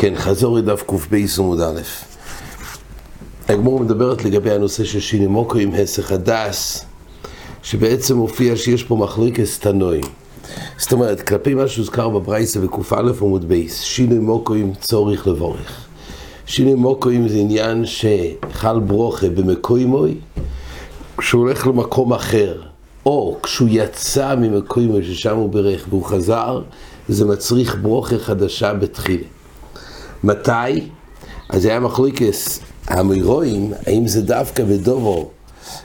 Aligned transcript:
כן, 0.00 0.14
חזרה 0.16 0.56
לדף 0.56 0.82
קב 0.86 1.14
עמוד 1.38 1.60
א'. 1.60 1.80
הגמרא 3.48 3.80
מדברת 3.80 4.24
לגבי 4.24 4.50
הנושא 4.50 4.84
של 4.84 5.00
שינוי 5.00 5.58
מקום 5.58 5.74
היסח 5.74 6.12
הדעת, 6.12 6.84
שבעצם 7.62 8.16
מופיע 8.16 8.56
שיש 8.56 8.84
פה 8.84 8.96
מחלוקת 8.96 9.58
תנאים. 9.58 10.04
זאת 10.78 10.92
אומרת, 10.92 11.20
כלפי 11.20 11.54
מה 11.54 11.68
שהוזכר 11.68 12.08
בברייתא 12.08 12.60
בקא 12.60 12.94
עמוד 13.20 13.48
ב', 13.48 13.80
שינוי 13.82 14.54
מקום 14.54 14.72
צריך 14.80 15.26
לברך. 15.26 15.86
שינוי 16.46 17.08
מקום 17.08 17.28
זה 17.28 17.36
עניין 17.36 17.84
שחל 17.86 18.80
ברכה 18.80 19.28
במקומו, 19.28 20.14
כשהוא 21.18 21.42
הולך 21.42 21.66
למקום 21.66 22.12
אחר, 22.12 22.62
או 23.06 23.38
כשהוא 23.42 23.68
יצא 23.70 24.34
ממקומו 24.34 25.04
ששם 25.04 25.36
הוא 25.36 25.48
ברך 25.48 25.86
והוא 25.88 26.04
חזר, 26.04 26.62
זה 27.08 27.24
מצריך 27.24 27.76
ברוכה 27.82 28.18
חדשה 28.18 28.74
בתחילה. 28.74 29.39
מתי? 30.24 30.88
אז 31.48 31.64
היה 31.64 31.80
מחלוקס 31.80 32.60
המוירואים, 32.86 33.72
האם 33.86 34.06
זה 34.06 34.22
דווקא 34.22 34.64
בדובו 34.64 35.30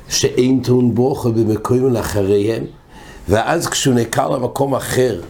שאין 0.09 0.61
טעון 0.63 0.95
ברוכה 0.95 1.29
במקומים 1.29 1.93
לאחריהם, 1.93 2.63
ואז 3.29 3.67
כשהוא 3.67 3.95
נקר 3.95 4.29
למקום 4.29 4.75
אחר, 4.75 5.21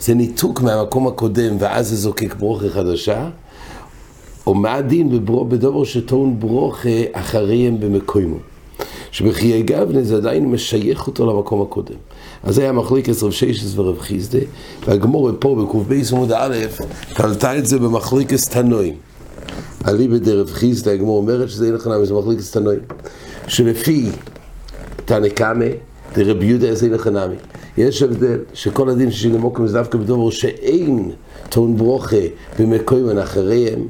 זה 0.00 0.14
ניתוק 0.14 0.60
מהמקום 0.60 1.06
הקודם, 1.06 1.56
ואז 1.58 1.88
זה 1.88 1.96
זוקק 1.96 2.34
ברוכה 2.38 2.68
חדשה, 2.68 3.28
או 4.46 4.54
מה 4.54 4.74
הדין 4.74 5.26
בדובו 5.48 5.84
שטעון 5.84 6.40
ברוכה 6.40 6.88
אחריהם 7.12 7.80
במקומו. 7.80 8.36
שבחיי 9.10 9.62
גבנה 9.62 10.02
זה 10.02 10.16
עדיין 10.16 10.50
משייך 10.50 11.06
אותו 11.06 11.26
למקום 11.26 11.62
הקודם. 11.62 11.96
אז 12.44 12.58
היה 12.58 12.72
מחליקת 12.72 13.22
רב 13.22 13.30
שיישס 13.30 13.78
ורב 13.78 13.98
חיסדה, 14.00 14.38
והגמור 14.86 15.30
פה 15.38 15.54
בק"ב 15.54 15.92
עמוד 16.12 16.32
א', 16.32 16.56
קלטה 17.14 17.58
את 17.58 17.66
זה 17.66 17.78
במחליקת 17.78 18.38
תנועים. 18.50 18.94
אליבא 19.88 20.18
דרב 20.18 20.50
חיסדה, 20.50 20.92
הגמור 20.92 21.16
אומרת 21.16 21.48
שזה 21.48 21.66
אין 21.66 21.74
לך 21.74 21.86
נמי, 21.86 22.06
זה 22.06 22.14
מחליקת 22.14 22.42
תנועים. 22.52 22.80
שלפי 23.48 24.06
תנא 25.04 25.28
קמא, 25.28 25.66
דרב 26.14 26.42
יהודה 26.42 26.74
זה 26.74 26.86
אין 26.86 26.94
לך 26.94 27.06
נמי. 27.06 27.34
יש 27.76 28.02
הבדל 28.02 28.38
שכל 28.54 28.90
הדין 28.90 29.10
של 29.10 29.36
מוקם 29.36 29.66
זה 29.66 29.78
דווקא 29.78 29.98
בדובר 29.98 30.30
שאין 30.30 31.10
טון 31.48 31.76
ברוכה 31.76 32.16
במקוימן 32.58 33.18
אחריהם, 33.18 33.86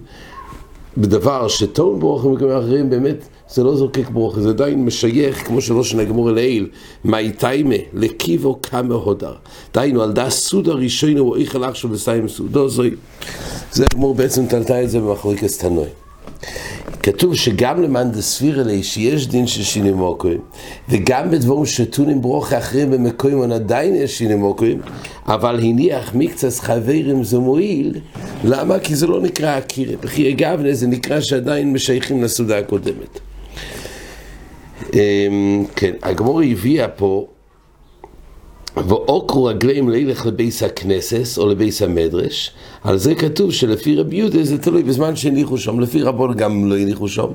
בדבר 0.97 1.49
שטון 1.49 2.01
ברוכה 2.01 2.29
במקוימן 2.29 2.57
אחריהם 2.57 2.91
באמת 2.91 3.25
זה 3.49 3.65
לא 3.65 3.77
זורקק 3.77 4.11
ברוך, 4.11 4.41
זה 4.41 4.49
עדיין 4.49 4.85
משייך, 4.85 5.47
כמו 5.47 5.61
שלא 5.61 5.85
שנגמור 5.85 6.31
לעיל, 6.31 6.69
מאי 7.05 7.33
תיימה, 7.33 7.75
לקיבו 7.93 8.59
קאמה 8.61 8.95
הודר. 8.95 9.35
דהיינו, 9.75 10.03
על 10.03 10.13
דעת 10.13 10.31
סודה 10.31 10.73
ראשון 10.73 11.17
הוא 11.17 11.37
איכל 11.37 11.65
אח 11.65 11.75
של 11.75 11.93
וסיים 11.93 12.29
סודו 12.29 12.69
זוי. 12.69 12.91
זה 13.73 13.87
כמו 13.91 14.15
בעצם 14.15 14.47
תלתה 14.47 14.83
את 14.83 14.91
זה 14.91 15.01
במחלקת 15.01 15.51
תנוי. 15.59 15.89
כתוב 17.03 17.35
שגם 17.35 17.83
למאן 17.83 18.11
דסביר 18.11 18.61
אלי 18.61 18.83
שיש 18.83 19.29
דין 19.29 19.47
של 19.47 19.63
שיני 19.63 19.91
מוקרים, 19.93 20.41
וגם 20.89 21.31
בדבורים 21.31 21.67
שטונים 21.67 22.23
ברוך 22.23 22.53
אחרים 22.53 22.91
במקוים 22.91 23.53
עדיין 23.53 23.95
יש 23.95 24.19
שיני 24.19 24.35
מוקרים, 24.35 24.81
אבל 25.27 25.61
הניח 25.61 26.15
מקצת 26.15 26.61
חברים 26.61 27.25
זה 27.25 27.39
מועיל, 27.39 28.01
למה? 28.45 28.79
כי 28.79 28.97
זה 28.97 29.07
לא 29.07 29.21
נקרא 29.21 29.59
אקירה. 29.59 29.97
בכי 30.01 30.33
אגבנה 30.33 30.75
זה 30.75 30.87
נקרא 30.87 31.21
שעדיין 31.21 31.73
משייכים 31.73 32.23
לסעודה 32.23 32.59
הקודמת. 32.59 33.21
אמ, 34.95 35.65
כן, 35.77 35.93
הגמור 36.03 36.43
הביאה 36.43 36.89
פה, 36.89 37.27
ואוקרו 38.77 39.45
רגליהם 39.45 39.89
לילך 39.91 40.27
לביס 40.27 40.63
הכנסס 40.63 41.39
או 41.39 41.49
לביס 41.49 41.83
המדרש, 41.83 42.51
על 42.85 42.99
זה 42.99 43.15
כתוב 43.15 43.53
שלפי 43.53 43.97
רבי 43.97 44.17
יהודה 44.17 44.45
זה 44.45 44.59
תלוי 44.59 44.83
בזמן 44.83 45.17
שהניחו 45.17 45.59
שם, 45.59 45.81
לפי 45.81 46.03
רבון 46.03 46.37
גם 46.37 46.71
לא 46.71 46.79
הניחו 46.79 47.09
שם, 47.09 47.27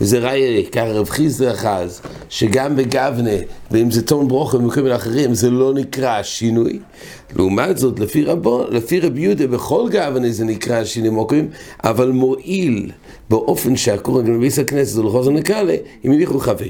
וזה 0.00 0.18
ראי, 0.18 0.66
כך 0.72 0.82
רב 0.86 1.08
חיסדר 1.08 1.52
אחז, 1.52 2.00
שגם 2.28 2.76
בגבנה, 2.76 3.30
ואם 3.70 3.90
זה 3.90 4.02
טון 4.02 4.28
ברוכה 4.28 4.58
במקומות 4.58 4.92
אחרים, 4.92 5.34
זה 5.34 5.50
לא 5.50 5.74
נקרא 5.74 6.22
שינוי. 6.22 6.78
לעומת 7.36 7.78
זאת, 7.78 8.00
לפי, 8.00 8.24
רבון, 8.24 8.66
לפי 8.70 9.00
רבי 9.00 9.20
יהודה, 9.20 9.46
בכל 9.46 9.88
גבנה 9.90 10.30
זה 10.30 10.44
נקרא 10.44 10.84
שינוי 10.84 11.10
מוקרים, 11.10 11.48
אבל 11.84 12.10
מועיל. 12.10 12.90
באופן 13.30 13.76
שהקורא 13.76 14.22
גם 14.22 14.38
בביס 14.38 14.58
הכנסת 14.58 14.96
ולחוזר 14.98 15.30
נקלה, 15.30 15.74
אם 16.04 16.12
הניחו 16.12 16.38
חבר. 16.38 16.66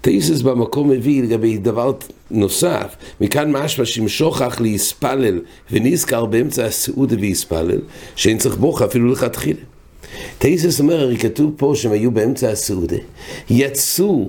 תאיסס 0.00 0.42
במקום 0.42 0.88
מביא 0.88 1.22
לגבי 1.22 1.58
דבר 1.58 1.92
נוסף, 2.30 2.96
מכאן 3.20 3.52
משמע 3.52 3.84
שאם 3.84 4.08
שוכח 4.08 4.60
להספלל 4.60 5.40
ונזכר 5.70 6.24
באמצע 6.24 6.64
הסעודה 6.64 7.16
ויספלל, 7.20 7.80
שאין 8.16 8.38
צריך 8.38 8.56
בוכה 8.56 8.84
אפילו 8.84 9.12
לכתחילה. 9.12 9.60
תאיסס 10.38 10.80
אומר, 10.80 11.00
הרי 11.00 11.16
כתוב 11.16 11.52
פה 11.56 11.72
שהם 11.76 11.92
היו 11.92 12.10
באמצע 12.10 12.48
הסעודה, 12.48 12.96
יצאו 13.50 14.28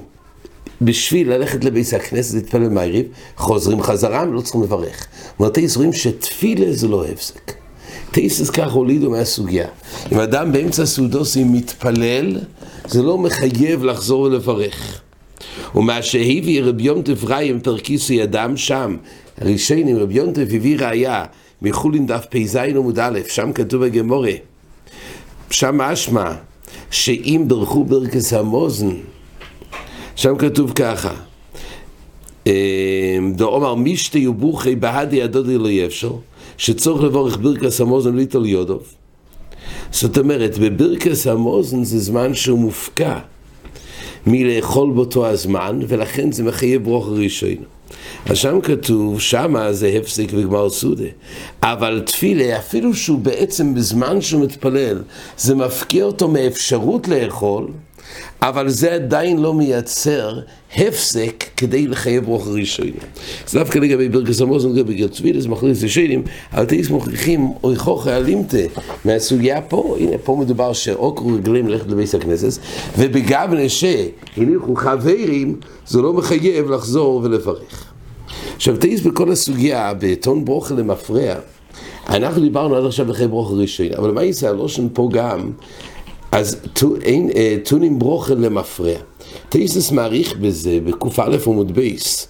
בשביל 0.82 1.34
ללכת 1.34 1.64
לביס 1.64 1.94
הכנסת 1.94 2.36
להתפלל 2.36 2.70
מעריב, 2.70 3.06
חוזרים 3.38 3.82
חזרה, 3.82 4.26
לא 4.26 4.42
צריכים 4.42 4.64
לברך. 4.64 5.08
אומרת, 5.40 5.54
תאיסס 5.54 5.78
רואים 5.78 5.94
שתפילה 5.94 6.74
זה 6.74 6.88
לא 6.88 7.06
הפסק. 7.06 7.58
טייסס 8.12 8.50
כך 8.50 8.72
הולידו 8.72 9.10
מהסוגיה. 9.10 9.68
אם 10.12 10.20
אדם 10.20 10.52
באמצע 10.52 10.86
סעודוסי 10.86 11.44
מתפלל, 11.44 12.40
זה 12.88 13.02
לא 13.02 13.18
מחייב 13.18 13.84
לחזור 13.84 14.22
ולברך. 14.22 15.02
ומה 15.76 16.02
שהביא 16.02 16.64
רבי 16.64 16.84
יונטף 16.84 17.24
ראי 17.24 17.50
עם 17.50 17.60
פרקיסי 17.60 18.24
אדם 18.24 18.58
שם, 18.58 18.98
הראשונים 19.42 19.98
רבי 19.98 20.14
יונטף 20.14 20.46
הביא 20.54 20.78
ראיה 20.80 21.26
מחולין 21.62 22.08
דף 22.08 22.26
פ"ז 22.30 22.56
עמוד 22.56 23.00
א', 23.00 23.20
שם 23.28 23.54
כתוב 23.54 23.86
בגמורה, 23.86 24.32
שם 25.50 25.78
משמע 25.78 26.32
שאם 26.92 27.44
ברכו 27.48 27.84
ברכס 27.84 28.34
המוזן, 28.34 28.90
שם 30.18 30.38
כתוב 30.38 30.72
ככה, 30.76 31.14
דאמר 33.36 33.76
מישתי 33.76 34.28
ובוכי 34.28 34.76
בהדי 34.76 35.24
הדודי 35.24 35.58
לא 35.58 35.70
יפשר 35.70 36.12
שצורך 36.58 37.04
לבורך 37.04 37.38
ברכס 37.38 37.82
המוזן 37.82 38.16
ליטל 38.16 38.46
יודוב. 38.46 38.84
זאת 39.92 40.18
אומרת, 40.18 40.58
בברכס 40.58 41.28
המוזן 41.28 41.84
זה 41.84 42.00
זמן 42.00 42.34
שהוא 42.34 42.60
מופקע 42.60 43.20
מלאכול 44.28 44.92
באותו 44.92 45.28
הזמן, 45.28 45.80
ולכן 45.88 46.32
זה 46.32 46.44
מחייב 46.44 46.84
ברוך 46.84 47.08
ראשון. 47.12 47.56
אז 48.26 48.38
שם 48.38 48.62
כתוב, 48.62 49.22
שמה 49.22 49.74
זה 49.74 49.88
הפסק 49.88 50.28
וגמר 50.32 50.70
סודה. 50.70 51.08
אבל 51.64 52.02
תפילה, 52.06 52.58
אפילו 52.58 52.94
שהוא 52.94 53.20
בעצם 53.20 53.74
בזמן 53.74 54.22
שהוא 54.22 54.44
מתפלל, 54.44 55.02
זה 55.38 55.56
מפקיע 55.56 56.04
אותו 56.04 56.28
מאפשרות 56.28 57.08
לאכול, 57.08 57.68
אבל 58.42 58.70
זה 58.70 58.94
עדיין 58.94 59.38
לא 59.38 59.54
מייצר 59.54 60.40
הפסק 60.76 61.44
כדי 61.58 61.88
לחייב 61.88 62.28
רוח 62.28 62.48
ראשונים. 62.48 62.94
זה 63.48 63.60
דווקא 63.60 63.80
לגבי 63.80 64.10
ברכס 64.10 64.42
המוזן, 64.42 64.70
לגבי 64.70 64.94
גר 64.94 65.08
צביל, 65.08 65.40
זה 65.40 65.50
מחליט 65.50 65.84
ראשונים, 65.84 66.24
אבל 66.54 66.66
תהיס 66.66 66.90
מוכיחים 66.90 67.52
אוי 67.64 67.76
חוכי 67.76 68.12
אלימתה 68.12 68.58
מהסוגיה 69.06 69.62
פה, 69.62 69.96
הנה 70.00 70.18
פה 70.24 70.36
מדובר 70.36 70.74
שעוקרו 70.74 71.34
רגלים 71.34 71.68
ללכת 71.68 71.88
לביס 71.88 72.16
הכנסת, 72.16 72.62
ובגבנה 72.98 73.70
שהניחו 73.70 74.76
חברים, 74.76 75.60
זה 75.88 76.02
לא 76.02 76.14
מחייב 76.14 76.70
לחזור 76.70 77.22
ולברך. 77.24 77.94
עכשיו 78.56 78.78
תהיס 78.78 79.02
בכל 79.02 79.32
הסוגיה, 79.32 79.94
בטון 80.00 80.46
ברוכה 80.46 80.74
למפרע, 80.74 81.34
אנחנו 82.10 82.42
דיברנו 82.42 82.76
עד 82.76 82.86
עכשיו 82.86 83.06
בחיי 83.06 83.28
ברוכה 83.28 83.54
ראשון, 83.54 83.88
אבל 83.98 84.12
מה 84.12 84.24
יצא 84.24 84.48
הלושן 84.48 84.88
פה 84.94 85.10
גם 85.12 85.52
אז 86.38 86.58
טונים 87.64 87.94
אה, 87.94 88.00
ברוכה 88.00 88.34
למפרע. 88.34 88.94
טייסס 89.50 89.92
מעריך 89.92 90.38
בזה 90.38 90.80
בק"א 90.86 91.38
עמוד 91.48 91.72
בייס. 91.72 92.28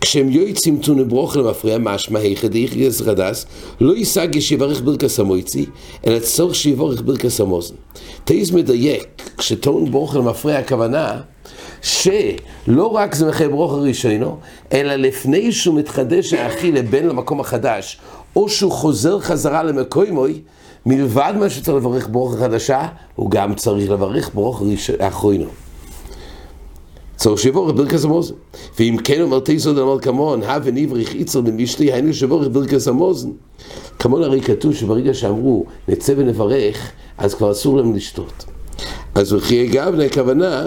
כשהם 0.00 0.30
יועצים 0.30 0.78
טונים 0.78 1.08
ברוכה 1.08 1.38
למפרע, 1.38 1.78
משמע 1.78 2.18
היכד 2.18 2.54
היכד 2.54 2.90
חדס, 3.04 3.46
לא 3.80 3.96
יישג 3.96 4.38
שיברך 4.38 4.80
ברכס 4.80 5.20
המויצי, 5.20 5.66
אלא 6.06 6.18
צורך 6.18 6.54
שיברך 6.54 7.02
ברכס 7.02 7.40
המוזן. 7.40 7.74
טייס 8.24 8.50
מדייק, 8.50 9.22
כשטון 9.38 9.90
ברוכה 9.90 10.18
למפרע 10.18 10.54
הכוונה, 10.54 11.20
שלא 11.82 12.86
רק 12.86 13.14
זה 13.14 13.28
מחייב 13.28 13.50
ברוכה 13.50 13.76
ראשונו, 13.76 14.36
אלא 14.72 14.94
לפני 14.94 15.52
שהוא 15.52 15.78
מתחדש 15.78 16.32
האחי 16.32 16.72
לבן 16.72 17.06
למקום 17.06 17.40
החדש, 17.40 17.98
או 18.36 18.48
שהוא 18.48 18.72
חוזר 18.72 19.20
חזרה 19.20 19.62
למקוימוי, 19.62 20.40
מלבד 20.86 21.34
מה 21.38 21.50
שצריך 21.50 21.76
לברך 21.76 22.08
ברוך 22.08 22.36
חדשה, 22.36 22.88
הוא 23.14 23.30
גם 23.30 23.54
צריך 23.54 23.90
לברך 23.90 24.30
ברוך 24.34 24.62
אחרינו. 24.98 25.48
צריך 27.16 27.40
שיבורך 27.40 27.76
ברכס 27.76 28.04
המוזן. 28.04 28.34
ואם 28.78 28.96
כן 29.04 29.20
אומר 29.20 29.40
תיסוד 29.40 29.78
אמר 29.78 29.98
כמון, 29.98 30.42
הווה 30.42 30.70
נבריך 30.72 31.14
איצר 31.14 31.40
במשלי, 31.40 31.92
היינו 31.92 32.14
שיבורך 32.14 32.48
ברכס 32.52 32.88
המוזן. 32.88 33.30
כמון 33.98 34.22
הרי 34.22 34.40
כתוב 34.40 34.74
שברגע 34.74 35.14
שאמרו 35.14 35.64
נצא 35.88 36.14
ונברך, 36.16 36.90
אז 37.18 37.34
כבר 37.34 37.52
אסור 37.52 37.76
להם 37.76 37.94
לשתות. 37.94 38.44
אז 39.14 39.32
וכי 39.32 39.68
אגב, 39.68 40.00
הכוונה, 40.00 40.66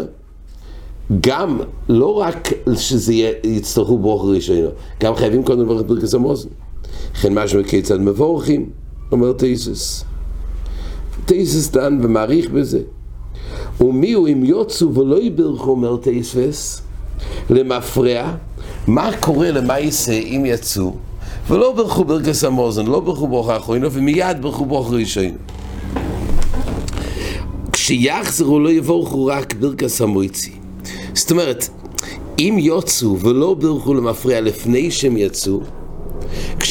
גם, 1.22 1.60
לא 1.90 2.14
רק 2.14 2.50
שזה 2.76 3.14
יצטרכו 3.44 3.98
ברוך 3.98 4.26
ראשינו, 4.26 4.70
גם 5.04 5.16
חייבים 5.16 5.44
קודם 5.44 5.62
לברך 5.62 5.82
ברכס 5.88 6.14
המוזן. 6.14 6.50
לכן 7.14 7.34
משמע 7.34 7.64
כיצד 7.64 8.00
מבורכים. 8.02 8.70
אומר 9.12 9.34
תיסוס. 9.34 10.04
תייסס 11.26 11.70
דן 11.70 12.00
ומעריך 12.04 12.50
בזה. 12.50 12.80
ומי 13.82 14.14
הוא 14.14 14.28
אם 14.28 14.46
יוצאו 14.46 14.94
ולא 14.94 15.22
יברכו 15.22 15.72
אומר 15.72 15.98
תייסס 16.02 16.82
למפרע, 17.50 18.36
מה 18.88 19.10
קורה 19.20 19.52
למעשה 19.52 20.14
אם 20.14 20.44
יצאו 20.46 20.96
ולא 21.48 21.74
ברכו 21.74 22.04
ברכס 22.04 22.44
המוזן, 22.44 22.86
לא 22.86 23.00
ברכו 23.00 23.28
ברוכה 23.28 23.58
אחרינו 23.58 23.92
ומיד 23.92 24.42
ברכו 24.42 24.66
ברוכה 24.66 24.96
ראשון. 24.96 25.32
כשיחזרו 27.74 28.60
לא 28.60 28.70
יבורכו 28.70 29.26
רק 29.26 29.54
ברכס 29.54 30.02
המויצי. 30.02 30.52
זאת 31.14 31.32
אומרת, 31.32 31.70
אם 32.40 32.56
יוצאו 32.60 33.20
ולא 33.20 33.54
ברכו 33.54 33.94
למפרע 33.94 34.42
לפני 34.42 34.92
שהם 34.92 35.18
יצאו, 35.18 35.62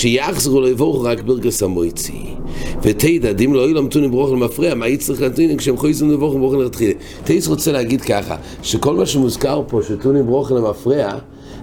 כשיחזרו 0.06 0.60
לא 0.60 0.68
יבורכו 0.68 1.02
רק 1.02 1.22
ברכס 1.22 1.62
המויצי. 1.62 2.34
ותדע, 2.82 3.32
דים 3.32 3.54
לא 3.54 3.60
יהיו 3.60 3.74
למתונים 3.74 4.10
ברוך 4.10 4.32
למפרע, 4.32 4.74
מה 4.74 4.88
יצטרך 4.88 5.20
לטונים 5.20 5.56
כשהם 5.56 5.76
חויזים 5.76 6.10
לבורך 6.10 6.36
ברוך 6.36 6.54
לתחילה. 6.54 6.92
תייס 7.24 7.46
רוצה 7.46 7.72
להגיד 7.72 8.00
ככה, 8.00 8.36
שכל 8.62 8.96
מה 8.96 9.06
שמוזכר 9.06 9.62
פה, 9.68 9.80
שטונים 9.88 10.26
ברוך 10.26 10.52
למפרע, 10.52 11.12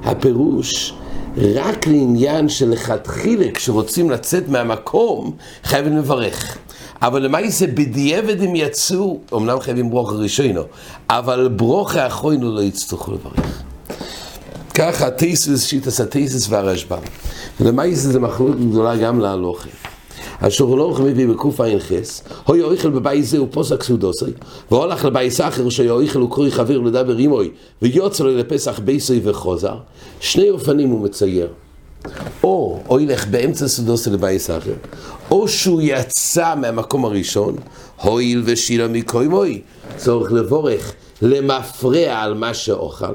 הפירוש 0.04 0.94
רק 1.38 1.88
לעניין 1.88 2.50
שלכתחילה, 2.50 3.52
כשרוצים 3.54 4.12
לצאת 4.12 4.50
מהמקום, 4.50 5.32
חייבים 5.64 5.98
לברך. 5.98 6.58
אבל 7.02 7.22
למה 7.22 7.50
זה 7.50 7.68
בדיעבד 7.68 8.42
הם 8.42 8.56
יצאו, 8.56 9.20
אמנם 9.34 9.60
חייבים 9.60 9.90
ברוך 9.90 10.14
ראשינו, 10.14 10.62
אבל 11.10 11.50
ברוך 11.56 11.96
האחרונו 11.96 12.56
לא 12.56 12.62
יצטרכו 12.62 13.12
לברך. 13.12 13.64
ככה 14.74 15.10
תייסס, 15.10 15.64
שיטס 15.64 16.02
התייסס 16.02 16.50
והרשב"ם. 16.50 16.98
ולמה 17.60 17.84
זה 17.94 18.20
מחלוקת 18.20 18.60
גדולה 18.60 18.96
גם 18.96 19.20
להלוכה. 19.20 19.70
אשר 20.40 20.66
לא 20.66 20.84
הולך 20.84 21.00
מביא 21.00 21.28
בקע"ח, 21.28 21.92
הוי 22.48 22.62
אויכל 22.62 22.90
בבית 22.90 23.26
זה 23.26 23.42
ופוסק 23.42 23.84
סודוסי, 23.84 24.26
והולך 24.72 25.06
לבית 25.06 25.42
אחר 25.42 25.70
שהוי 25.70 25.90
אויכל 25.90 26.22
וקרוי 26.22 26.52
חבר 26.52 26.78
לדבר 26.78 27.18
עמוי, 27.18 27.52
ויוצא 27.82 28.24
לו 28.24 28.38
לפסח 28.38 28.80
בייסוי 28.80 29.22
וחוזר, 29.24 29.76
שני 30.20 30.50
אופנים 30.50 30.90
הוא 30.90 31.02
מצייר. 31.02 31.48
או 32.44 32.80
הולך 32.88 33.28
באמצע 33.28 33.68
סודוסי 33.68 34.10
לבית 34.10 34.42
אחר, 34.42 34.74
או 35.32 35.48
שהוא 35.48 35.82
יצא 35.84 36.56
מהמקום 36.56 37.06
הראשון, 37.06 37.56
הויל 38.02 38.42
ושילה 38.46 38.88
מקוימוי, 38.88 39.62
צורך 39.98 40.32
לבורך 40.32 40.94
למפרע 41.22 42.14
על 42.22 42.34
מה 42.34 42.54
שאוכל. 42.54 43.14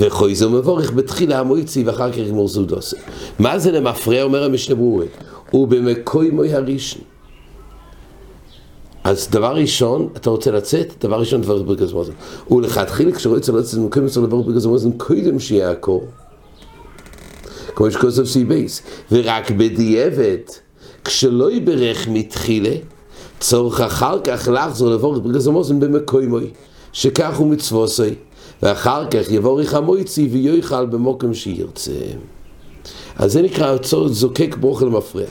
וחויזו 0.00 0.50
מבורך 0.50 0.92
בתחילה 0.92 1.40
המויצי 1.40 1.84
ואחר 1.84 2.12
כך 2.12 2.18
גמור 2.18 2.48
סודוסי. 2.48 2.96
מה 3.38 3.58
זה 3.58 3.72
למפרע 3.72 4.22
אומר 4.22 4.44
המשנה 4.44 4.74
ברורה? 4.74 5.06
ובמקוימוי 5.52 6.54
הראשון. 6.54 7.02
אז 9.04 9.28
דבר 9.30 9.54
ראשון, 9.54 10.08
אתה 10.16 10.30
רוצה 10.30 10.50
לצאת, 10.50 10.94
דבר 11.00 11.20
ראשון 11.20 11.40
דבר 11.40 11.62
ברכס 11.62 11.92
מוזן. 11.92 12.12
ולכתחילה 12.50 13.12
כשרואה 13.12 13.38
אצל 13.38 13.52
לצאת 13.52 13.80
במקום 13.80 14.06
אצל 14.06 14.26
דבר 14.26 14.42
ברכס 14.42 14.64
מוזן, 14.64 14.92
קודם 14.92 15.38
שיהיה 15.38 15.70
הקור. 15.70 16.04
כמו 17.74 17.90
שכוסף 17.90 18.24
סי 18.24 18.44
בייס. 18.44 18.82
ורק 19.12 19.50
בדיעבד, 19.50 20.38
כשלא 21.04 21.52
יברך 21.52 22.08
מתחילה, 22.08 22.74
צורך 23.40 23.80
אחר 23.80 24.20
כך 24.20 24.48
לחזור 24.52 24.90
לבורך 24.90 25.18
ברכס 25.22 25.46
מוזן 25.46 25.80
במקוימוי, 25.80 26.50
שכך 26.92 27.36
הוא 27.36 27.50
מצווסי. 27.50 28.14
ואחר 28.62 29.06
כך 29.10 29.30
יבורך 29.30 29.74
המויצי 29.74 30.28
ויויכל 30.32 30.86
במוקם 30.86 31.34
שירצה. 31.34 31.92
אז 33.16 33.32
זה 33.32 33.42
נקרא 33.42 33.76
זוקק 34.06 34.56
ברוך 34.60 34.82
אל 34.82 34.88
מפריע. 34.88 35.26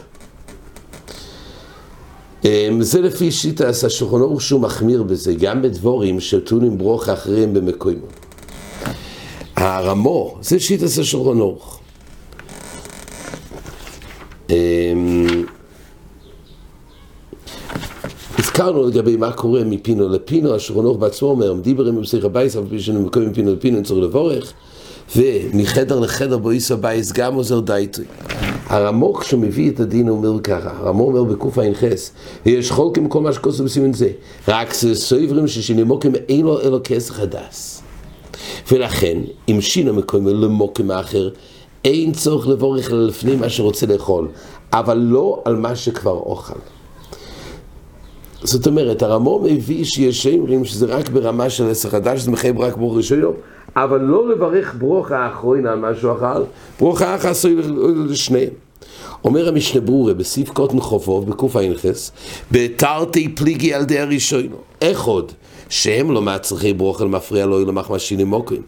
אמ, 2.46 2.82
זה 2.82 3.02
לפי 3.02 3.32
שיטה 3.32 3.70
השולחן 3.70 4.18
ערוך 4.22 4.42
שהוא 4.42 4.62
מחמיר 4.62 5.04
בזה, 5.04 5.34
גם 5.34 5.62
בדבורים 5.62 6.20
שטונים 6.20 6.78
ברוך 6.78 7.10
אחריהם 7.10 7.54
במקוימו. 7.54 8.06
הרמו, 9.56 10.38
זה 10.42 10.60
שיטה 10.60 10.86
השולחן 10.86 11.40
ערוך. 11.40 11.80
הזכרנו 18.56 18.88
לגבי 18.88 19.16
מה 19.16 19.32
קורה 19.32 19.64
מפינו 19.64 20.10
לפינו, 20.10 20.56
השולחן 20.56 20.86
ערוך 20.86 20.98
בעצמו 20.98 21.30
אומר, 21.30 21.54
דיברים 21.54 21.96
במסך 21.96 22.26
הבייס, 22.26 22.56
אבל 22.56 22.70
פי 22.70 22.80
שנמקום 22.80 23.26
מפינו 23.30 23.54
לפינו, 23.54 23.84
צריך 23.84 24.00
לבורך. 24.00 24.54
ומחדר 25.16 26.00
לחדר 26.00 26.38
בו 26.38 26.50
איסו 26.50 26.78
בייס 26.78 27.12
גם 27.12 27.36
עוזר 27.36 27.60
דייטרי. 27.60 28.06
הרמוק 28.68 29.24
שמביא 29.24 29.72
את 29.72 29.80
הדין 29.80 30.10
אומר 30.10 30.40
ככה, 30.40 30.70
הרמוק 30.70 31.08
אומר 31.08 31.24
בקע"ח, 31.24 31.84
יש 32.46 32.72
חולקים 32.72 33.10
כל 33.10 33.22
מה 33.22 33.34
שכוסו 33.34 33.64
בסימן 33.64 33.94
זה, 33.94 34.10
רק 34.48 34.74
זה 34.74 34.96
סויברים 34.96 35.48
ששנימוקים 35.48 36.16
אין 36.16 36.46
לו 36.46 36.62
אלו 36.62 36.80
כסך 36.84 37.20
הדס. 37.20 37.82
ולכן, 38.72 39.18
אם 39.50 39.62
שינו 39.62 39.94
מקוים 39.94 40.28
למוקים 40.28 40.92
האחר, 40.92 41.30
אין 41.86 42.12
צורך 42.12 42.48
לבורך 42.48 42.92
לפני 42.92 43.36
מה 43.36 43.50
שרוצה 43.50 43.86
לאכול, 43.86 44.28
אבל 44.74 44.98
לא 44.98 45.42
על 45.46 45.56
מה 45.56 45.76
שכבר 45.76 46.12
אוכל. 46.12 46.75
זאת 48.46 48.68
אומרת, 48.68 49.04
הרמור 49.04 49.42
מביא 49.44 49.86
שיש 49.86 50.24
שאומרים 50.24 50.66
שזה 50.66 50.86
רק 50.86 51.10
ברמה 51.10 51.50
של 51.50 51.70
עשר 51.70 51.90
חדש, 51.90 52.20
זה 52.20 52.32
מחייב 52.32 52.60
רק 52.60 52.78
ברוך 52.78 52.98
ראשון, 52.98 53.20
אבל 53.76 54.02
לא 54.02 54.30
לברך 54.30 54.76
ברוך 54.80 55.12
האחרון 55.12 55.66
על 55.66 55.80
משהו 55.80 56.14
אכל, 56.14 56.44
ברוך 56.80 57.02
האח 57.02 57.26
עשוי 57.26 57.56
לשניהם. 58.08 58.50
אומר 59.24 59.48
המשנה 59.48 59.82
ברורה 59.82 60.14
בסעיף 60.14 60.50
קוטן 60.50 60.80
חובוב 60.80 61.30
בקע"ח, 61.30 61.86
בתרתי 62.52 63.36
פליגי 63.36 63.74
על 63.74 63.84
די 63.84 64.00
הראשון, 64.00 64.48
איך 64.82 65.04
עוד? 65.04 65.32
שהם 65.70 66.12
לא 66.12 66.22
מהצריכי 66.22 66.74
ברוך 66.74 67.02
אל 67.02 67.08
מפריע 67.08 67.46
לא 67.46 67.60
אילום 67.60 67.78
מחמשינים 67.78 68.28
מוקים. 68.28 68.62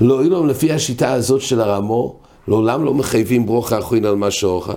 לא 0.00 0.22
אילום 0.22 0.48
לפי 0.48 0.72
השיטה 0.72 1.12
הזאת 1.12 1.40
של 1.40 1.60
הרמו, 1.60 2.16
לעולם 2.48 2.84
לא 2.84 2.94
מחייבים 2.94 3.46
ברוך 3.46 3.72
האחרון 3.72 4.04
על 4.04 4.14
מה 4.14 4.30
שאוכל. 4.30 4.72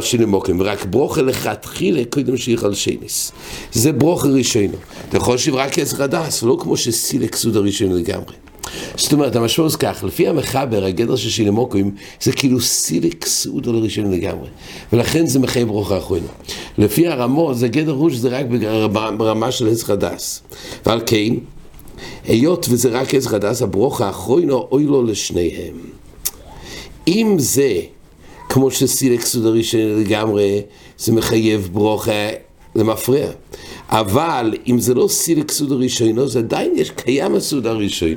שיני 0.00 0.24
מוקים, 0.24 0.62
רק 0.62 0.84
ברוכה 0.84 1.22
לכתחילה 1.22 2.02
קודם 2.10 2.36
שיכל 2.36 2.74
שניס. 2.74 3.32
זה 3.72 3.92
ברוכה 3.92 4.28
ראשינו. 4.28 4.74
אתה 5.08 5.16
יכול 5.16 5.34
להשיב 5.34 5.54
רק 5.54 5.78
עזר 5.78 6.02
הדס, 6.02 6.42
ולא 6.42 6.56
כמו 6.60 6.76
שסילק 6.76 7.36
סוד 7.36 7.56
הראשון 7.56 7.92
לגמרי. 7.92 8.34
זאת 8.96 9.12
אומרת, 9.12 9.36
המשמעות 9.36 9.76
כך, 9.76 10.04
לפי 10.04 10.28
המחבר, 10.28 10.84
הגדר 10.84 11.16
של 11.16 11.30
שיני 11.30 11.50
מוקים, 11.50 11.94
זה 12.20 12.32
כאילו 12.32 12.60
סילק 12.60 13.26
סעוד 13.26 13.68
על 13.68 13.74
הראשון 13.74 14.10
לגמרי. 14.10 14.48
ולכן 14.92 15.26
זה 15.26 15.38
מחייב 15.38 15.68
ברוכה 15.68 15.98
אחרונה. 15.98 16.26
לפי 16.78 17.08
הרמות, 17.08 17.58
זה 17.58 17.68
גדר 17.68 17.92
רוש, 17.92 18.14
זה 18.14 18.28
רק 18.28 18.46
ברמה 19.16 19.52
של 19.52 19.68
עזר 19.68 19.92
הדס. 19.92 20.42
ועל 20.86 21.00
כן, 21.06 21.34
היות 22.24 22.66
וזה 22.70 22.88
רק 22.88 23.14
עזר 23.14 23.36
הדס, 23.36 23.62
הברוכה 23.62 24.06
האחרונה, 24.06 24.52
אוי 24.52 24.84
לו 24.84 25.02
לשניהם. 25.02 25.74
אם 27.08 27.36
זה 27.38 27.80
כמו 28.48 28.70
שסילק 28.70 29.20
סוד 29.20 29.46
הראשון 29.46 30.00
לגמרי, 30.00 30.62
זה 30.98 31.12
מחייב 31.12 31.68
ברוכה 31.72 32.28
למפריע. 32.74 33.30
אבל 33.88 34.54
אם 34.66 34.80
זה 34.80 34.94
לא 34.94 35.08
סילק 35.08 35.50
סוד 35.50 35.72
הראשון, 35.72 36.28
זה 36.28 36.38
עדיין 36.38 36.72
יש, 36.76 36.90
קיים 36.90 37.34
הסוד 37.34 37.66
הראשון. 37.66 38.14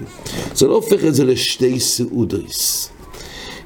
זה 0.56 0.68
לא 0.68 0.76
הופך 0.76 1.06
את 1.06 1.16
זה 1.16 1.24
לשתי 1.24 1.80
סעודויס. 1.80 2.90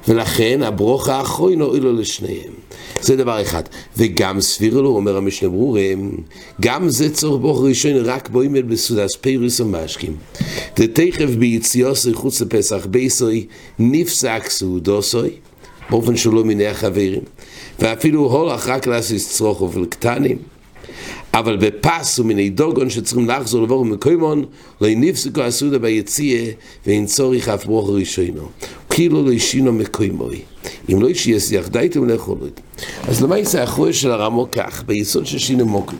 ולכן 0.08 0.62
הברוכה 0.62 1.16
האחרונה 1.16 1.64
אוי 1.64 1.80
לו 1.80 1.92
לשניהם. 1.92 2.52
זה 3.00 3.16
דבר 3.16 3.42
אחד. 3.42 3.62
וגם 3.96 4.40
סביר 4.40 4.80
לו, 4.80 4.88
אומר 4.88 5.16
המשנה 5.16 5.48
ברורים, 5.48 6.16
גם 6.60 6.88
זה 6.88 7.14
צורך 7.14 7.40
ברוך 7.40 7.64
ראשון 7.64 7.92
רק 8.04 8.28
בו 8.28 8.42
אימד 8.42 8.68
בסודס 8.68 9.16
פייריס 9.16 9.60
ומשקים. 9.60 10.16
דתכף 10.76 11.30
ביציאוסי 11.38 12.14
חוץ 12.14 12.40
לפסח 12.40 12.86
בייסוי 12.90 13.46
נפסק 13.78 14.42
סעודוסוי. 14.48 15.30
באופן 15.90 16.16
שלא 16.16 16.44
מיני 16.44 16.66
החברים, 16.66 17.20
ואפילו 17.78 18.20
הולך 18.20 18.68
רק 18.68 18.86
לעשות 18.86 19.16
צרוכו 19.18 19.72
ולקטנים. 19.72 20.38
אבל 21.34 21.56
בפס 21.56 22.18
ומיני 22.18 22.50
דוגון 22.50 22.90
שצריכים 22.90 23.28
לחזור 23.28 23.62
לבור 23.62 23.84
מקוימון, 23.84 24.44
לא 24.80 24.88
נפסקו 24.96 25.40
הסעודה 25.40 25.78
ביציאה 25.78 26.50
ואין 26.86 27.06
צורך 27.06 27.48
אף 27.48 27.66
ברוך 27.66 27.90
ראשינו. 27.90 28.48
כאילו 28.90 29.24
לא 29.24 29.32
ישינו 29.32 29.72
מקוימוי. 29.72 30.40
אם 30.92 31.02
לא 31.02 31.10
ישייס 31.10 31.52
יחדייתם 31.52 32.08
לאכול 32.08 32.38
אז 33.08 33.22
למה 33.22 33.38
יצא 33.38 33.64
אחרי 33.64 33.92
של 33.92 34.10
הרמו 34.10 34.48
כך, 34.52 34.82
ביסוד 34.86 35.26
של 35.26 35.38
שינו 35.38 35.66
מוקו. 35.66 35.94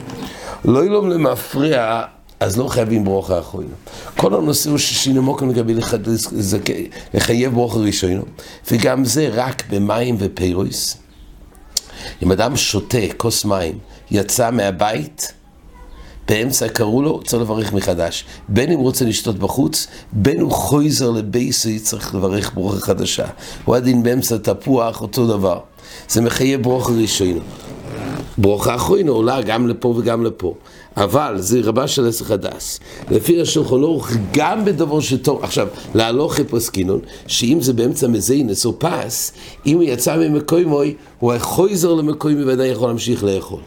לא 0.65 0.85
ילום 0.85 1.09
למפריע 1.09 2.03
אז 2.41 2.57
לא 2.57 2.69
חייבים 2.69 3.05
ברוך 3.05 3.31
האחרונה. 3.31 3.75
כל 4.17 4.35
הנושא 4.35 4.71
הוא 4.71 4.79
ששינו 4.79 5.23
מוקם 5.23 5.51
לגבי 5.51 5.75
לחייב 7.15 7.55
ברוך 7.55 7.77
הראשונו, 7.77 8.23
וגם 8.71 9.05
זה 9.05 9.29
רק 9.33 9.63
במים 9.71 10.17
ופירויס. 10.19 10.97
אם 12.23 12.33
אדם 12.33 12.57
שותה 12.57 12.99
כוס 13.17 13.45
מים, 13.45 13.79
יצא 14.11 14.51
מהבית, 14.51 15.33
באמצע 16.29 16.69
קראו 16.69 17.03
לו, 17.03 17.21
צריך 17.25 17.43
לברך 17.43 17.73
מחדש. 17.73 18.25
בין 18.49 18.73
אם 18.73 18.79
הוא 18.79 18.85
רוצה 18.85 19.05
לשתות 19.05 19.39
בחוץ, 19.39 19.87
בין 20.13 20.41
הוא 20.41 20.53
חויזר 20.53 21.11
לבייסי, 21.11 21.79
צריך 21.79 22.15
לברך 22.15 22.55
ברוכה 22.55 22.81
חדשה. 22.81 23.27
הוא 23.65 23.77
עדין 23.77 24.03
באמצע 24.03 24.37
תפוח, 24.37 25.01
אותו 25.01 25.27
דבר. 25.27 25.61
זה 26.09 26.21
מחייב 26.21 26.63
ברוך 26.63 26.91
הראשונו. 26.91 27.41
ברכה 28.39 28.75
אחרונה 28.75 29.11
עולה 29.11 29.43
גם 29.43 29.69
לפה 29.69 29.95
וגם 29.97 30.25
לפה. 30.25 30.55
אבל 30.97 31.35
זה 31.39 31.61
רבה 31.65 31.89
של 31.89 32.09
עסק 32.09 32.31
הדס. 32.31 32.81
לפי 33.11 33.41
השולחון 33.41 33.83
אורך, 33.83 34.17
גם 34.33 34.65
בדבר 34.65 35.01
שטוב, 35.01 35.45
עכשיו, 35.45 35.69
להלוך 35.95 36.41
פוסקינון, 36.41 37.01
שאם 37.27 37.59
זה 37.61 37.73
באמצע 37.73 38.09
מזיינס 38.09 38.67
או 38.67 38.79
פס, 38.79 39.33
אם 39.67 39.75
הוא 39.77 39.83
יצא 39.83 40.17
ממקוימוי, 40.17 40.95
הוא 41.19 41.33
חויזר 41.39 41.95
למקוימוי 41.95 42.45
ועדיין 42.45 42.73
יכול 42.73 42.89
להמשיך 42.89 43.25
לאכול. 43.25 43.61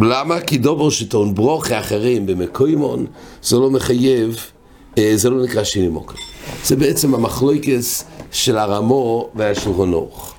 למה? 0.00 0.40
כי 0.40 0.58
דובר 0.58 0.90
שטעון 0.90 1.34
ברוכה 1.34 1.80
אחרים 1.80 2.26
במקוימון, 2.26 3.06
זה 3.42 3.56
לא 3.56 3.70
מחייב, 3.70 4.36
אה, 4.98 5.12
זה 5.14 5.30
לא 5.30 5.42
נקרא 5.42 5.64
שיני 5.64 5.88
מוקר. 5.88 6.14
זה 6.64 6.76
בעצם 6.76 7.14
המחלוקס 7.14 8.04
של 8.32 8.58
הרמו 8.58 9.28
והשולחון 9.34 9.92
אורך. 9.92 10.37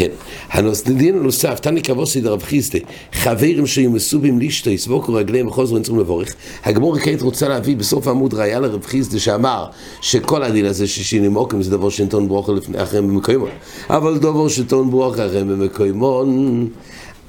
כן. 0.00 0.10
הדין 0.50 1.18
הנוסף, 1.18 1.60
תני 1.60 1.82
כבוסי 1.82 2.20
דרב 2.20 2.42
חיסדה, 2.42 2.78
חברים 3.12 3.66
שהיו 3.66 3.90
מסובים 3.90 4.38
לישטו, 4.38 4.70
יסבוקו 4.70 5.14
רגליהם 5.14 5.46
וחוזרו 5.46 5.76
ינצרו 5.76 5.98
לבורך. 5.98 6.34
הגמור 6.64 6.98
כעת 6.98 7.22
רוצה 7.22 7.48
להביא 7.48 7.76
בסוף 7.76 8.06
העמוד 8.06 8.34
ראיה 8.34 8.60
לרב 8.60 8.84
חיסדה 8.84 9.18
שאמר 9.18 9.66
שכל 10.00 10.42
הדין 10.42 10.64
הזה 10.64 10.86
ששיני 10.86 11.28
מוקים 11.28 11.62
זה 11.62 11.70
דבר 11.70 11.88
שנתון 11.88 12.28
לפני 12.56 12.82
אחריהם 12.82 13.08
במקוימון. 13.08 13.48
אבל 13.90 14.18
דבר 14.18 14.48
שנתון 14.48 14.90
ברוכה 14.90 15.26
אחריהם 15.26 15.48
במקוימון 15.48 16.68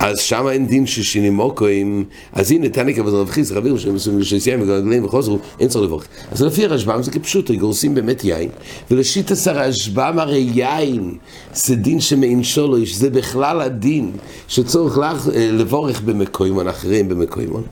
אז 0.02 0.20
שם 0.20 0.48
אין 0.48 0.68
דין 0.68 0.86
של 0.86 1.04
שינים 1.04 1.36
מוקוים, 1.36 2.06
אז 2.34 2.52
הנה 2.52 2.70
תנק 2.70 3.00
אבל 3.00 3.10
רב 3.10 3.30
חיס, 3.30 3.52
רבים 3.52 3.78
שהם 3.78 3.94
עושים 3.94 4.20
לשסיים 4.20 4.62
וגרגלים 4.62 5.06
וחוזרו, 5.06 5.40
אין 5.60 5.68
צורך 5.68 5.86
לברך. 5.86 6.08
אז 6.32 6.42
לפי 6.42 6.66
הרשב"ם 6.66 7.04
זה 7.04 7.12
כפשוט, 7.12 7.52
גורסים 7.52 7.96
באמת 7.96 8.24
יין, 8.24 8.50
ולשיט 8.92 9.32
עשר 9.32 9.60
הרשב"ם 9.60 10.20
הרי 10.20 10.50
יין 10.54 11.18
זה 11.54 11.76
דין 11.76 12.00
שמעין 12.00 12.44
שולוש, 12.44 12.94
זה 12.94 13.10
בכלל 13.10 13.62
הדין 13.62 14.12
שצורך 14.48 14.98
לך, 14.98 15.30
אה, 15.36 15.50
לבורך 15.52 16.02
במקוימון, 16.02 16.68
אחרים 16.68 17.10
במקוימון, 17.10 17.64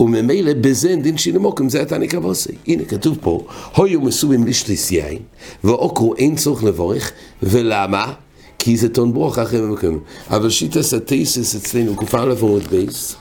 וממילא 0.00 0.52
בזה 0.60 0.88
אין 0.88 1.02
דין 1.02 1.18
שינים 1.18 1.42
מוקוים, 1.42 1.68
זה 1.68 1.82
התנק 1.82 2.14
אבוסי. 2.14 2.52
הנה 2.66 2.84
כתוב 2.84 3.18
פה, 3.20 3.46
הויו 3.76 4.00
מסובים 4.00 4.46
לשתיס 4.46 4.90
יין, 4.90 5.18
ואוקרו 5.64 6.14
אין 6.14 6.36
צורך 6.36 6.64
לבורך, 6.64 7.12
ולמה? 7.42 8.12
כי 8.62 8.76
זה 8.76 8.88
טון 8.88 9.12
ברוך 9.12 9.38
אחרי 9.38 9.60
במקום. 9.60 9.98
אבל 10.30 10.50
שיטס 10.50 10.94
הטייסס 10.94 11.56
אצלנו, 11.56 11.94
קופה 11.94 12.20
א' 12.22 12.34
עמוד 12.40 12.62
בייס, 12.62 13.16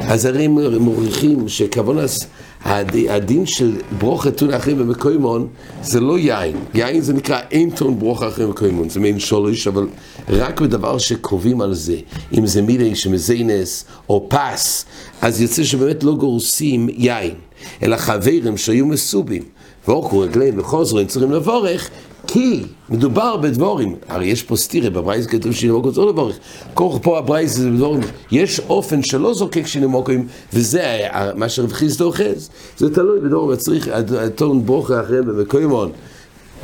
אז 0.00 0.24
הרי 0.24 0.48
מוכיחים 0.48 1.48
שכוונס, 1.48 2.26
הדין 2.64 3.46
של 3.46 3.76
ברוך 3.98 4.26
אתון 4.26 4.52
אחרי 4.52 4.74
במקוימון 4.74 5.48
זה 5.82 6.00
לא 6.00 6.18
יין, 6.18 6.56
יין 6.74 7.00
זה 7.00 7.12
נקרא 7.12 7.40
אין 7.50 7.70
טון 7.70 7.98
ברוך 7.98 8.22
אחרי 8.22 8.46
במקוימון, 8.46 8.88
זה 8.88 9.00
מעין 9.00 9.18
שולש, 9.18 9.66
אבל 9.66 9.86
רק 10.28 10.60
בדבר 10.60 10.98
שקובעים 10.98 11.60
על 11.60 11.74
זה, 11.74 11.96
אם 12.38 12.46
זה 12.46 12.62
מילי 12.62 12.94
שמזיינס 12.94 13.84
או 14.08 14.26
פס, 14.28 14.84
אז 15.22 15.40
יוצא 15.40 15.64
שבאמת 15.64 16.04
לא 16.04 16.14
גורסים 16.14 16.88
יין, 16.92 17.34
אלא 17.82 17.96
חברים 17.96 18.56
שהיו 18.56 18.86
מסובים, 18.86 19.42
ואורכו 19.88 20.18
רגליהם 20.18 20.58
וחוזרים 20.58 21.06
צריכים 21.06 21.32
לבורך, 21.32 21.90
כי 22.30 22.62
מדובר 22.88 23.36
בדבורים, 23.36 23.96
הרי 24.08 24.26
יש 24.26 24.42
פה 24.42 24.56
סטירה, 24.56 24.90
בברייס 24.90 25.26
כתוב 25.26 25.52
שנמוק 25.52 25.84
רוצה 25.84 26.00
לברך. 26.00 26.38
כוח 26.74 26.98
פה 27.02 27.18
הברייס 27.18 27.54
זה 27.54 27.70
בדבורים, 27.70 28.00
יש 28.30 28.60
אופן 28.60 29.02
שלא 29.02 29.34
זוקק 29.34 29.66
שנמוקים, 29.66 30.26
וזה 30.52 31.00
מה 31.34 31.48
שרב 31.48 31.72
חיסדו 31.72 32.04
אוחז. 32.04 32.50
זה 32.76 32.94
תלוי 32.94 33.20
בדבורים, 33.20 33.56
צריך 33.56 33.88
הטון 34.26 34.66
ברוכה 34.66 35.00
אחריהם 35.00 35.26
במקוימון. 35.26 35.90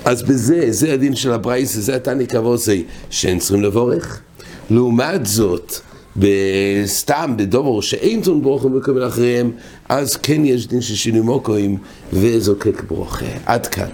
אז 0.05 0.23
בזה, 0.23 0.67
זה 0.71 0.93
הדין 0.93 1.15
של 1.15 1.33
הברייס, 1.33 1.77
זה 1.77 1.97
התני 1.97 2.27
כבוסי, 2.27 2.85
שאין 3.11 3.39
צריכים 3.39 3.63
לבורך. 3.63 4.21
לעומת 4.71 5.27
זאת, 5.27 5.73
בסתם, 6.17 7.35
בדובר 7.37 7.81
שאין 7.81 8.23
טון 8.23 8.43
ברוכה 8.43 8.69
מקבל 8.69 9.09
אחריהם, 9.09 9.51
אז 9.89 10.17
כן 10.17 10.45
יש 10.45 10.69
דין 10.69 10.81
של 10.81 10.95
שינוי 10.95 11.21
מוקוים 11.21 11.77
וזוקק 12.13 12.83
ברוכה. 12.89 13.27
עד 13.47 13.67
כאן. 13.67 13.89